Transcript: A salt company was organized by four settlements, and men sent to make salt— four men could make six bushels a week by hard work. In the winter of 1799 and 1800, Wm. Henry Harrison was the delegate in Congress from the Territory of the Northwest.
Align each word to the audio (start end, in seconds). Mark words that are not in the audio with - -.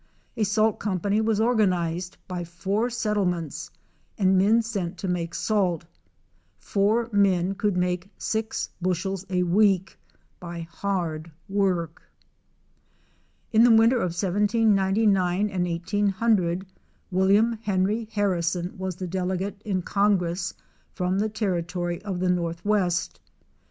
A 0.35 0.43
salt 0.43 0.79
company 0.79 1.21
was 1.21 1.39
organized 1.39 2.17
by 2.27 2.43
four 2.43 2.89
settlements, 2.89 3.69
and 4.17 4.35
men 4.35 4.63
sent 4.63 4.97
to 4.97 5.07
make 5.07 5.35
salt— 5.35 5.85
four 6.57 7.07
men 7.11 7.53
could 7.53 7.77
make 7.77 8.09
six 8.17 8.71
bushels 8.81 9.27
a 9.29 9.43
week 9.43 9.99
by 10.39 10.61
hard 10.61 11.31
work. 11.47 12.01
In 13.53 13.63
the 13.63 13.69
winter 13.69 13.97
of 13.97 14.17
1799 14.19 15.51
and 15.51 15.67
1800, 15.67 16.65
Wm. 17.11 17.59
Henry 17.61 18.09
Harrison 18.11 18.73
was 18.79 18.95
the 18.95 19.05
delegate 19.07 19.61
in 19.63 19.83
Congress 19.83 20.55
from 20.95 21.19
the 21.19 21.29
Territory 21.29 22.01
of 22.01 22.19
the 22.19 22.29
Northwest. 22.31 23.19